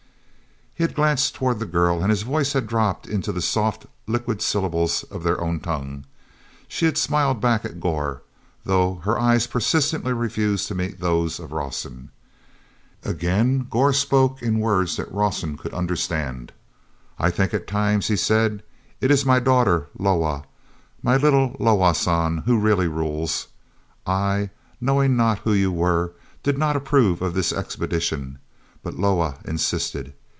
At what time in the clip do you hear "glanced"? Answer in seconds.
0.95-1.35